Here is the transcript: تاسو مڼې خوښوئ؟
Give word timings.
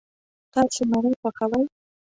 تاسو 0.53 0.79
مڼې 0.89 1.11
خوښوئ؟ 1.21 1.63